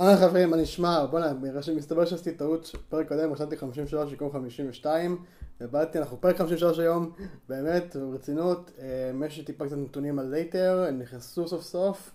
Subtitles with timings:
[0.00, 1.06] אהלן חברים, מה נשמע?
[1.06, 1.32] בוא'נה,
[1.76, 5.24] מסתבר שעשיתי טעות פרק קודם, רשמתי 53 במקום 52
[5.60, 7.12] ובאתי, אנחנו פרק 53 היום,
[7.48, 12.10] באמת, ברצינות, אה, יש לי טיפה קצת נתונים על Later, הם נכנסו סוף סוף.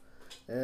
[0.50, 0.56] אה,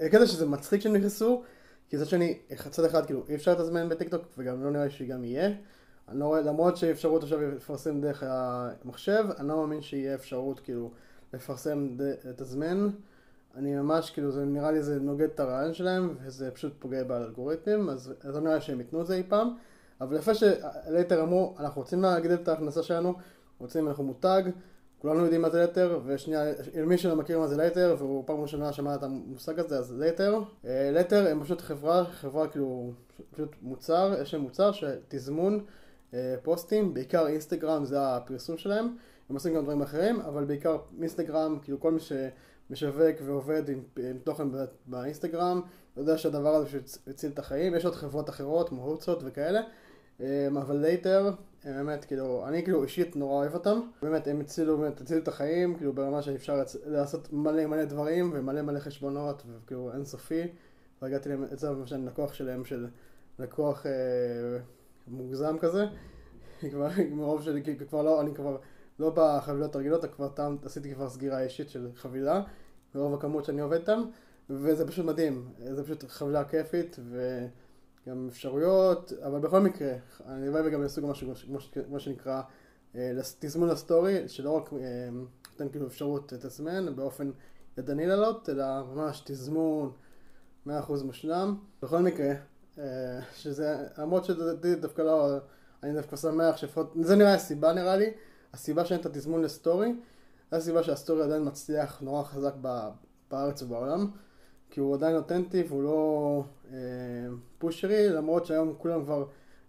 [0.00, 1.42] הקטע שזה מצחיק שהם נכנסו,
[1.88, 2.38] כי זאת שני,
[2.70, 5.50] צד אחד כאילו אי אפשר לתזמן בטיקטוק וגם לא נראה שגם יהיה.
[6.12, 10.90] לא, למרות שאפשרות עכשיו לפרסם דרך המחשב, אני לא מאמין שיהיה אפשרות כאילו
[11.34, 11.88] לפרסם,
[12.24, 12.88] לתזמן.
[13.56, 17.90] אני ממש, כאילו, זה נראה לי זה נוגד את הרעיון שלהם, וזה פשוט פוגע באלגוריתמים,
[17.90, 19.54] אז לא נראה שהם ייתנו את זה אי פעם.
[20.00, 23.14] אבל יפה ש Later אמרו, אנחנו רוצים להגדיל את ההכנסה שלנו,
[23.58, 24.42] רוצים, אנחנו מותג,
[24.98, 26.42] כולנו יודעים מה זה Later, ושנייה,
[26.86, 30.40] מי שלא מכיר מה זה Later, והוא פעם ראשונה שמע את המושג הזה, אז Later.
[30.64, 32.92] Later הם פשוט חברה, חברה כאילו,
[33.30, 35.60] פשוט מוצר, יש להם מוצר של תזמון אה,
[36.42, 38.96] פוסטים, בעיקר אינסטגרם זה הפרסום שלהם,
[39.30, 42.12] הם עושים גם דברים אחרים, אבל בעיקר אינסטגרם, כאילו כל מי ש...
[42.70, 44.48] משווק ועובד עם, עם תוכן
[44.86, 45.60] באינסטגרם,
[45.96, 49.60] יודע שהדבר הזה הציל את החיים, יש עוד חברות אחרות, כמו Hootsuite וכאלה,
[50.20, 50.24] אמ,
[50.56, 51.30] אבל Later,
[51.64, 55.76] באמת, כאילו, אני כאילו אישית נורא אוהב אותם, באמת, הם הצילו, באמת, הצילו את החיים,
[55.76, 60.42] כאילו ברמה שאפשר לעשות מלא מלא דברים ומלא מלא חשבונות, וכאילו אינסופי,
[61.02, 62.86] והגעתי למצב למשל לקוח שלהם, של
[63.38, 63.92] לקוח אה,
[65.08, 65.86] מוגזם כזה,
[67.10, 68.56] מרוב שלי, כבר לא, אני כבר...
[69.00, 72.42] לא בחבילות הרגילות, כבר טעם, עשיתי כבר סגירה אישית של חבילה,
[72.94, 74.02] ברוב הכמות שאני עובד איתם,
[74.50, 76.96] וזה פשוט מדהים, זה פשוט חבילה כיפית
[78.06, 79.92] וגם אפשרויות, אבל בכל מקרה,
[80.26, 81.32] אני הלוואי וגם יעשו גם משהו
[81.86, 82.42] כמו שנקרא
[82.96, 84.70] אה, תזמון לסטורי, שלא רק
[85.52, 87.30] נותן כאילו אפשרות לתזמן באופן
[87.78, 88.64] ידני לעלות, אלא
[88.94, 89.92] ממש תזמון
[90.66, 90.70] 100%
[91.04, 91.56] מושלם.
[91.82, 92.34] בכל מקרה, אה,
[93.34, 95.36] שזה, למרות שזה דווקא לא,
[95.82, 98.10] אני דווקא שמח שפחות, זה נראה הסיבה נראה לי.
[98.52, 99.94] הסיבה שאין את התזמון לסטורי,
[100.50, 102.54] זה הסיבה שהסטורי עדיין מצליח נורא חזק
[103.30, 104.10] בארץ ובעולם,
[104.70, 106.42] כי הוא עדיין אותנטי והוא לא
[106.72, 106.78] אה,
[107.58, 109.24] פושרי, למרות שהיום כולם כבר,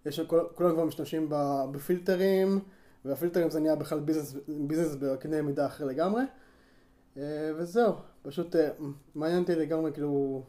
[0.06, 0.20] יש,
[0.54, 1.26] כולם כבר משתמשים
[1.72, 2.60] בפילטרים,
[3.04, 6.22] והפילטרים זה נהיה בכלל ביזנס, ביזנס בקנה מידה אחר לגמרי.
[7.16, 7.92] אה, וזהו,
[8.22, 8.68] פשוט אה,
[9.14, 10.42] מעניין אותי לגמרי, כאילו,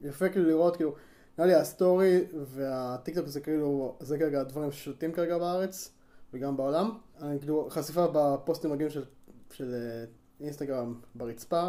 [0.00, 0.94] יפה כאילו לראות, כאילו,
[1.38, 5.96] נראה לי הסטורי והטיקטוק זה כאילו, זה כרגע הדברים ששולטים כרגע בארץ.
[6.36, 6.98] וגם בעולם.
[7.20, 9.04] אני כאילו חשיפה בפוסטים רגילים של,
[9.52, 10.04] של אה,
[10.40, 11.68] אינסטגרם ברצפה,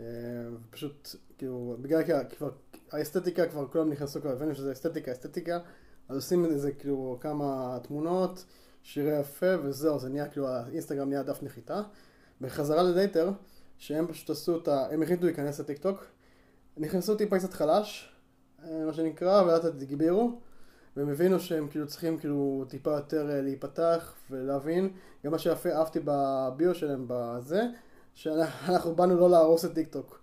[0.00, 0.04] אה,
[0.70, 2.02] פשוט כאילו בגלל
[2.36, 2.50] כבר
[2.92, 5.58] האסתטיקה כבר כולם נכנסו כבר הבנו שזה אסתטיקה אסתטיקה,
[6.08, 8.44] אז עושים איזה כאילו כמה תמונות,
[8.82, 11.82] שירי יפה וזהו, זה נהיה כאילו האינסטגרם נהיה דף נחיתה.
[12.40, 13.30] בחזרה ל Later,
[13.78, 14.86] שהם פשוט עשו את ה...
[14.90, 16.04] הם החליטו להיכנס לטיקטוק,
[16.76, 18.13] נכנסו טיפה קצת חלש,
[18.86, 20.38] מה שנקרא, ולאט לאט הגבירו.
[20.96, 24.90] והם הבינו שהם כאילו צריכים כאילו טיפה יותר אה, להיפתח ולהבין.
[25.24, 27.62] גם מה שיפה אהבתי בביו שלהם בזה,
[28.14, 30.20] שאנחנו באנו לא להרוס את טיק טוק.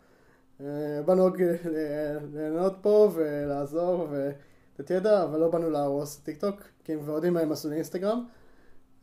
[0.61, 0.65] אה,
[1.05, 6.61] באנו רק אה, ליהנות פה ולעזור ולתת ידע, אבל לא באנו להרוס את טיק טוק,
[6.83, 8.25] כי הם כבר יודעים מה הם עשו לאינסטגרם.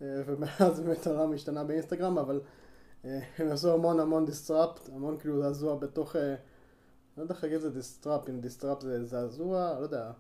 [0.00, 2.40] ומאז באמת העולם השתנה באינסטגרם, אבל
[3.04, 6.16] הם עשו המון המון disrupt, המון כאילו זעזוע בתוך,
[7.18, 10.10] לא יודע איך להגיד את זה disrupt, אם disrupt זה זעזוע, לא יודע.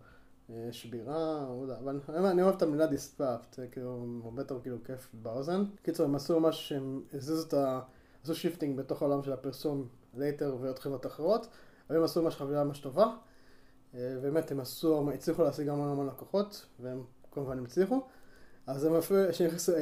[0.50, 4.76] אה, שבירה, לא יודע, אבל אני אוהב את המילה disrupt, זה כאילו הרבה יותר כאילו
[4.84, 5.64] כיף באוזן.
[5.82, 7.80] קיצור, הם עשו משהו שהם הזיזו את ה...
[8.22, 11.48] עשו shifting בתוך העולם של הפרסום Later ועוד חברות אחרות,
[11.88, 13.06] אבל הם עשו ממש חבילה ממש טובה.
[13.94, 18.02] אה, באמת, הם עשו, הצליחו להשיג המון המון לקוחות, והם כמובן הצליחו.
[18.66, 19.14] אז הם יפה,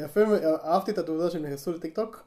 [0.05, 0.21] יפה,
[0.65, 2.25] אהבתי את העובדה שהם נכנסו לטיקטוק,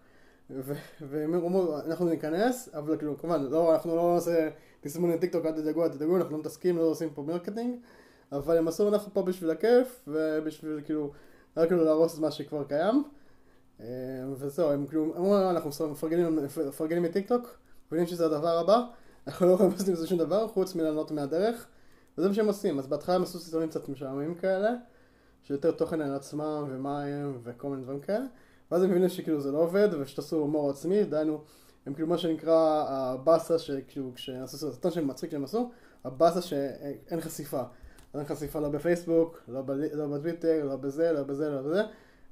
[1.01, 4.49] והם אמרו, אנחנו ניכנס, אבל כאילו, כמובן, לא, אנחנו לא נעשה
[4.81, 7.75] תסמונת טיקטוק, אל תדאגו, אל תדאגו, אנחנו לא מתעסקים, לא עושים פה marketing.
[8.31, 11.11] אבל הם עשו אנחנו פה בשביל הכיף, ובשביל כאילו,
[11.57, 13.03] רק כאילו להרוס את מה שכבר קיים.
[13.79, 13.85] אה,
[14.37, 15.69] וזהו, הם כאילו, אמרו, אנחנו
[16.67, 17.57] מפרגנים מטיקטוק,
[17.87, 18.83] מבינים שזה הדבר הבא,
[19.27, 21.67] אנחנו לא יכולים לעשות עם זה שום דבר, חוץ מליהנות מהדרך,
[22.17, 22.79] וזה מה שהם עושים.
[22.79, 24.73] אז בהתחלה הם עשו סרטונים קצת משעממים כאלה,
[25.43, 28.25] שיותר תוכן על עצמם, ומה הם, וכל מיני דברים כאלה,
[28.71, 31.41] ואז הם מבינים שכאילו זה לא עובד, ושתעשו הומור עצמי, דהיינו,
[31.85, 35.69] הם כאילו מה שנקרא הבאסה, שכאילו כשעשו סרטון שהם מצחיק שהם עשו,
[36.03, 37.61] הבאסה שאין חשיפה.
[38.13, 41.81] אין חשיפה לא בפייסבוק, לא, ב, לא בטוויטר, לא בזה, לא בזה, לא בזה,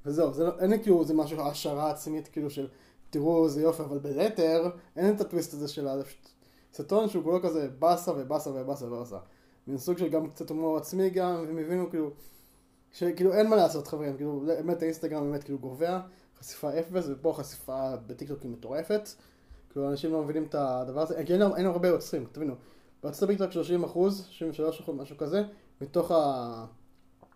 [0.06, 2.68] וזהו, זה לא, אין כאילו, זה משהו, השערה עצמית כאילו של
[3.10, 5.88] תראו איזה יופי, אבל בלטר אין את הטוויסט הזה של
[6.72, 9.18] סרטון שהוא כולו כזה באסה ובאסה ובאסה ובאסה.
[9.66, 12.10] מין סוג של גם קצת הומור עצמי גם, והם הבינו כאילו,
[12.92, 16.00] שכאילו אין מה לעשות חברים, כאילו באמת האינסטגרם באמת כאילו גובע,
[16.38, 19.08] חשיפה אפס, ופה חשיפה בטיקטוק היא מטורפת.
[19.70, 22.54] כאילו אנשים לא מבינים את הדבר הזה, כי אין, אין הרבה יוצרים, תבינו.
[23.02, 25.42] בארצות הברית רק 30 אחוז, 73 אחוז, משהו כזה,
[25.80, 26.66] מתוך ה...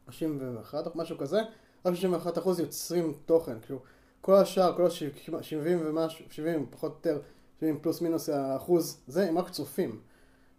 [0.09, 1.41] 91 או משהו כזה,
[1.87, 3.79] רק 31 אחוז יוצרים תוכן, כאילו,
[4.21, 7.23] כל השאר, כל ה-70 ומשהו, 70 פחות או יותר,
[7.61, 10.01] 70 פלוס מינוס האחוז, זה הם רק צופים.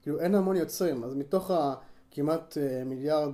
[0.01, 3.33] כאילו, אין המון יוצרים, אז מתוך הכמעט uh, מיליארד,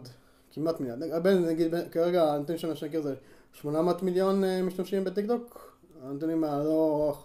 [0.51, 3.15] כמעט מיליארד, בין, נגיד, בין, כרגע הנתונים שאני מכיר זה
[3.53, 7.15] 800 מיליון uh, משתמשים בטיקטוק, הנתונים הלא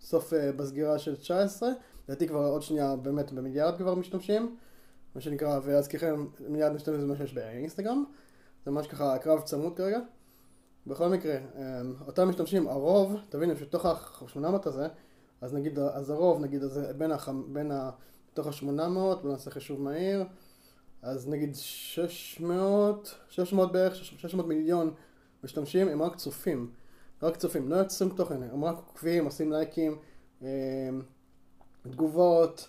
[0.00, 1.68] סוף uh, בסגירה של 19,
[2.08, 4.56] לדעתי כבר עוד שנייה באמת במיליארד כבר משתמשים,
[5.14, 8.04] מה שנקרא, ולהזכירכם, מיליארד משתמשים זה מה שיש באינסטגרם,
[8.64, 9.98] זה ממש ככה קרב צמוד כרגע.
[10.86, 11.36] בכל מקרה,
[12.06, 14.88] אותם משתמשים, הרוב, תבינו שתוך ה-800 הזה,
[15.40, 17.28] אז נגיד, אז הרוב, נגיד, אז בין, הח...
[17.28, 17.90] בין ה...
[18.32, 18.92] בתוך ה-800,
[19.22, 20.24] בוא נעשה חישוב מהיר,
[21.02, 24.94] אז נגיד 600, 600 בערך, 600 מיליון
[25.44, 26.70] משתמשים, הם רק צופים.
[27.22, 29.98] רק צופים, לא יוצרים תוכן, הם רק עוקבים, עושים לייקים,
[30.42, 30.48] אה,
[31.90, 32.68] תגובות,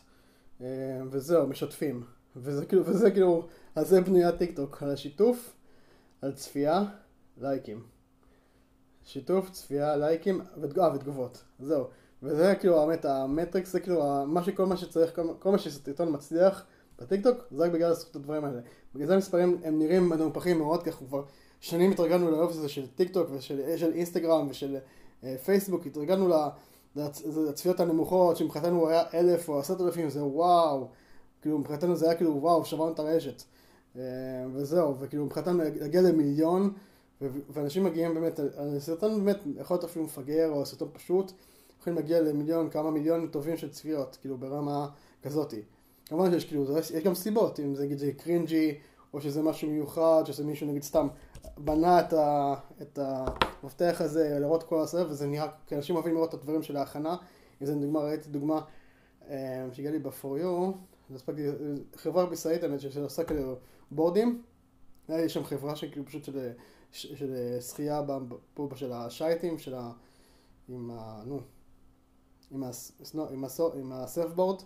[0.61, 0.67] אה,
[1.11, 2.03] וזהו, משתפים.
[2.35, 5.53] וזה כאילו, וזה כאילו, אז זה בניית טיק טוק, על השיתוף,
[6.21, 6.83] על צפייה,
[7.37, 7.83] לייקים.
[9.03, 11.43] שיתוף, צפייה, לייקים, ותגובה, ותגובות.
[11.59, 11.87] זהו.
[12.23, 16.15] וזה כאילו האמת, ה metrics זה כאילו מה שכל מה שצריך, כל, כל מה שסרטון
[16.15, 16.65] מצליח
[17.01, 18.61] בטיקטוק, זה רק בגלל הזכות הדברים האלה.
[18.95, 21.23] בגלל זה המספרים הם נראים מנופחים מאוד, כי אנחנו כבר
[21.59, 24.77] שנים התרגלנו לאופס הזה של טיק טוק ושל של אינסטגרם ושל
[25.23, 26.29] אה, פייסבוק, התרגלנו
[26.95, 30.87] לצפיות הנמוכות, שמבחינתנו היה אלף או עשרת אלפים, זה וואו,
[31.41, 33.43] כאילו מבחינתנו זה היה כאילו וואו, שברנו את הרשת.
[33.97, 34.01] אה,
[34.53, 36.73] וזהו, וכאילו מבחינתנו להגיע למיליון,
[37.49, 38.39] ואנשים מגיעים באמת,
[38.79, 41.31] סרטון באמת יכול להיות אפילו מפגר או סרטון פשוט.
[41.79, 44.87] יכולים להגיע למיליון, כמה מיליונים טובים של צפיות, כאילו ברמה
[45.23, 45.61] כזאתי.
[46.05, 48.75] כמובן שיש כאילו, יש גם סיבות, אם זה נגיד זה קרינג'י,
[49.13, 51.07] או שזה משהו מיוחד, שזה מישהו נגיד סתם
[51.63, 56.29] בנה את, ה, את המפתח הזה, לראות כל הסרט, וזה נראה, כי אנשים אוהבים לראות
[56.29, 57.15] את הדברים של ההכנה.
[57.61, 58.61] אם זה דוגמה, ראיתי דוגמה
[59.29, 60.77] אה, שהגיעה לי ב-for you,
[61.95, 63.55] חברה בישראלית האמת שעושה כאילו
[63.91, 64.41] בורדים,
[65.07, 66.51] היה לי שם חברה שכאילו פשוט של,
[66.91, 68.01] של שחייה
[68.53, 69.91] פה של השייטים, של ה...
[70.69, 71.23] עם ה...
[71.25, 71.39] נו.
[72.51, 74.61] עם, הסנו, עם, הסו, עם הסרפבורד,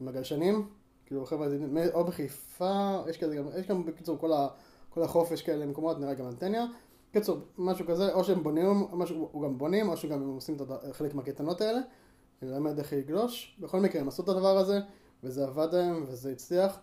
[0.00, 0.68] עם הגלשנים,
[1.06, 1.46] כאילו חבר'ה,
[1.94, 4.48] או בחיפה, יש כזה גם, יש גם בקיצור כל, ה,
[4.96, 6.64] כל החופש כאלה מקומות, נראה גם אנטניה.
[7.10, 10.56] בקיצור, משהו כזה, או שהם בונים, משהו, הוא גם בונים, או שגם הם עושים
[10.90, 11.80] את חלק מהקייטנות האלה,
[12.42, 13.56] ללמד איך לגלוש.
[13.60, 14.80] בכל מקרה, הם עשו את הדבר הזה,
[15.24, 16.78] וזה עבד להם, וזה הצליח.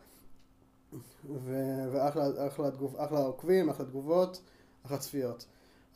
[1.26, 4.42] ו- ואחלה אחלה, תגוב, אחלה עוקבים, אחלה תגובות,
[4.86, 5.46] אחלה צפיות.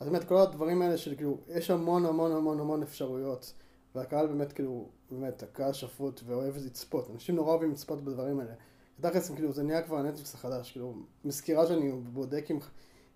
[0.00, 3.52] אז באמת, כל הדברים האלה של כאילו, יש המון המון המון המון אפשרויות.
[3.94, 7.10] והקהל באמת כאילו, באמת, הקהל שפוט ואוהב לצפות.
[7.14, 8.52] אנשים נורא אוהבים לצפות בדברים האלה.
[9.00, 12.58] תכלס, כאילו, זה נהיה כבר הנטפליקס החדש, כאילו, מסקירה שאני בודק עם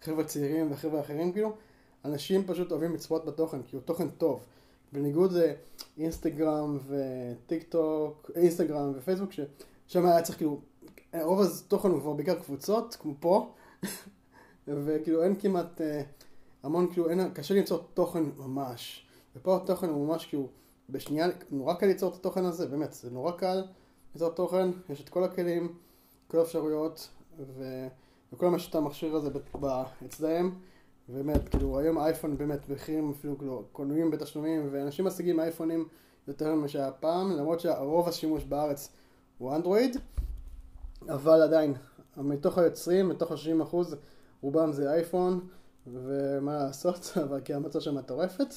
[0.03, 1.53] חבר'ה צעירים וחבר'ה אחרים, כאילו,
[2.05, 4.45] אנשים פשוט אוהבים לצפות בתוכן, כאילו, תוכן טוב.
[4.93, 5.33] בניגוד
[5.97, 10.61] לאינסטגרם וטיק טוק, אינסטגרם ופייסבוק, ששם היה צריך כאילו,
[11.23, 13.53] רוב התוכן הוא כבר בעיקר קבוצות, כמו פה,
[14.69, 16.03] וכאילו אין כמעט אה,
[16.63, 19.07] המון, כאילו, אין, קשה למצוא תוכן ממש.
[19.37, 20.49] ופה התוכן הוא ממש כאילו,
[20.91, 23.63] בשנייה, נורא קל ליצור את התוכן הזה, באמת, זה נורא קל
[24.15, 25.75] ליצור תוכן, יש את כל הכלים,
[26.29, 27.87] כל האפשרויות, ו...
[28.33, 29.31] וכל מה שאתה המכשיר הזה
[30.05, 30.55] אצלהם,
[31.09, 35.89] ובאמת, כאילו, היום אייפון באמת מחירים אפילו, כאילו, קונים בתשלומים, ואנשים משיגים אייפונים
[36.29, 38.89] יותר ממה שהיה פעם, למרות שהרוב השימוש בארץ
[39.39, 39.97] הוא אנדרואיד,
[41.09, 41.75] אבל עדיין,
[42.17, 43.97] מתוך היוצרים, מתוך ה-60 אחוז,
[44.41, 45.49] רובם זה אייפון,
[45.87, 48.55] ומה לעשות, אבל כי המצב שם מטורפת.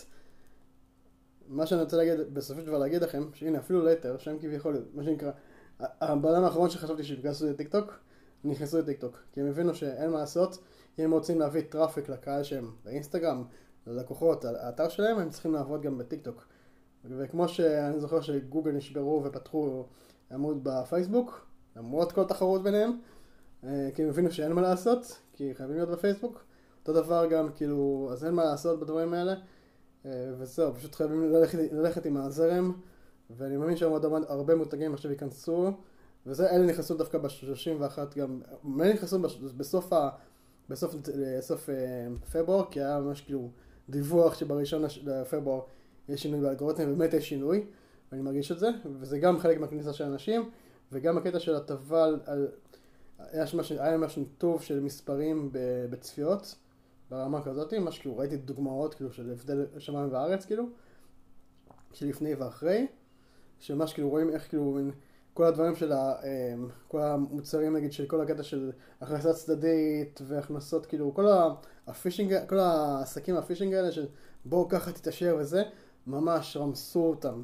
[1.47, 5.03] מה שאני רוצה להגיד, בסופו של דבר להגיד לכם, שהנה אפילו Later, שהם כביכול, מה
[5.03, 5.31] שנקרא,
[5.79, 7.99] הבן האחרון שחשבתי שייכנסו לטיק טוק,
[8.43, 10.57] נכנסו לטיק טוק, כי הם הבינו שאין מה לעשות,
[10.99, 13.43] אם הם רוצים להביא traffic לקהל שהם באינסטגרם,
[13.87, 16.45] ללקוחות, האתר שלהם, הם צריכים לעבוד גם בטיק טוק.
[17.05, 19.85] וכמו שאני זוכר שגוגל נשברו ופתחו
[20.31, 22.91] עמוד בפייסבוק, למרות כל תחרות ביניהם,
[23.63, 26.43] אה, כי הם הבינו שאין מה לעשות, כי חייבים להיות בפייסבוק.
[26.79, 29.35] אותו דבר גם, כאילו, אז אין מה לעשות בדברים האלה.
[30.05, 32.71] אה, וזהו, פשוט חייבים ללכת, ללכת עם הזרם,
[33.37, 35.71] ואני מאמין שהיום עוד הרבה מותגים עכשיו ייכנסו,
[36.25, 38.41] וזה, אלה נכנסו דווקא ב-31 גם,
[38.81, 39.19] אלה נכנסו
[39.57, 40.09] בסוף, ה,
[40.69, 40.95] בסוף,
[41.37, 43.49] בסוף אה, פברואר, כי היה ממש כאילו
[43.89, 45.61] דיווח שבראשון לפברואר
[46.09, 47.65] יש שינוי באלגוריתם, ובאמת יש שינוי,
[48.11, 48.69] ואני מרגיש את זה,
[48.99, 50.49] וזה גם חלק מהכניסה של אנשים,
[50.91, 52.47] וגם הקטע של הטבה על,
[53.79, 55.49] היה ממש ניתוב של מספרים
[55.89, 56.55] בצפיות.
[57.09, 60.63] ברמה כזאת, ממש כאילו ראיתי דוגמאות כאילו של הבדל שמיים וארץ כאילו,
[61.93, 62.87] שלפני ואחרי,
[63.59, 64.79] שממש כאילו רואים איך כאילו
[65.33, 66.13] כל הדברים של ה...
[66.23, 68.71] אמ, כל המוצרים נגיד של כל הקטע של
[69.01, 71.25] הכנסה צדדית והכנסות כאילו כל
[71.87, 74.07] ה phishing, כל העסקים ה phishing האלה של
[74.45, 75.63] בואו ככה תתעשר וזה,
[76.07, 77.41] ממש רמסו אותם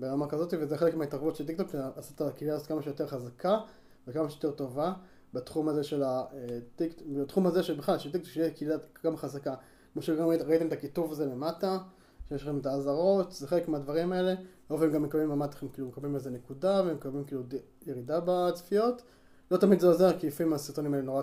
[0.00, 3.58] ברמה כזאת וזה חלק מההתערבות של טיקטוק לעשות את הקהילה הזאת כמה שיותר חזקה
[4.06, 4.92] וכמה שיותר טובה
[5.36, 9.54] בתחום הזה של הטיק, בתחום הזה שבכלל, של טיקטוק שיהיה קהילה גם חזקה.
[9.92, 11.78] כמו שגם ראיתם את הכיתוב הזה למטה,
[12.28, 14.34] שיש לכם את האזהרות, זה חלק מהדברים האלה.
[14.68, 17.42] רוב הם גם מקבלים למטה, הם כאילו מקבלים איזה נקודה, והם מקבלים כאילו
[17.86, 19.02] ירידה בצפיות.
[19.50, 21.22] לא תמיד זה עוזר, כי לפעמים הסרטונים האלה נורא,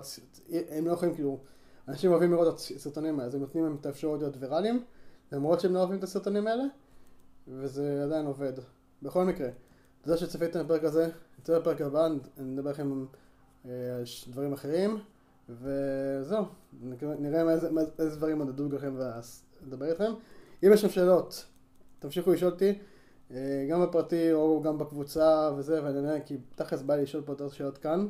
[0.69, 1.39] הם לא יכולים כאילו,
[1.87, 4.83] אנשים אוהבים לראות את הסרטונים האלה, אז הם נותנים להם את האפשרות להיות ויראליים,
[5.31, 6.63] למרות שהם לא אוהבים את הסרטונים האלה,
[7.47, 8.53] וזה עדיין עובד.
[9.01, 9.49] בכל מקרה,
[10.01, 13.05] תודה שצפיתם בפרק הזה, נצא בפרק הבא, אני אדבר לכם
[13.65, 14.99] על אה, דברים אחרים,
[15.49, 16.45] וזהו,
[17.19, 18.95] נראה איזה, איזה דברים מדדו לכם
[19.63, 20.11] ונדבר איתכם.
[20.63, 21.45] אם יש לכם שאלות,
[21.99, 22.79] תמשיכו לשאול אותי,
[23.31, 27.31] אה, גם בפרטי או גם בקבוצה וזה, ואני יודע, כי תכלס בא לי לשאול פה
[27.31, 28.07] יותר שאלות כאן.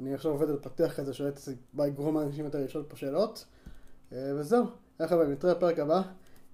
[0.00, 2.96] אני עכשיו עובד על פתח כזה, שואל את זה, בא לגרום לאנשים יותר לשאול פה
[2.96, 3.44] שאלות.
[4.12, 4.64] אה, וזהו,
[5.00, 6.02] יאללה חבר'ה, נתראה בפרק הבא,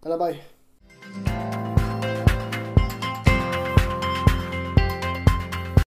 [0.05, 0.56] יאללה ביי.